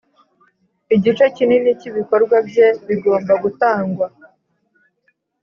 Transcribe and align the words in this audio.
igice 0.95 1.23
kinini 1.35 1.69
cy 1.79 1.87
ibikorwa 1.89 2.35
bye 2.47 2.67
bigomba 2.87 3.33
gutangwa 3.43 4.07